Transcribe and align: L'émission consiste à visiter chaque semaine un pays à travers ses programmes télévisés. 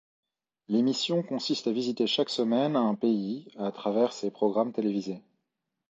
L'émission 0.67 1.21
consiste 1.21 1.67
à 1.67 1.71
visiter 1.71 2.07
chaque 2.07 2.31
semaine 2.31 2.75
un 2.75 2.95
pays 2.95 3.51
à 3.59 3.71
travers 3.71 4.13
ses 4.13 4.31
programmes 4.31 4.73
télévisés. 4.73 5.21